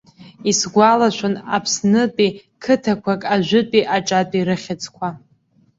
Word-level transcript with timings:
Исгәалашәон 0.49 1.35
аԥснытәи 1.55 2.29
қыҭақәак 2.63 3.21
ажәытәи 3.33 3.89
аҿатәи 3.95 4.47
рыхьӡқәа. 4.47 5.09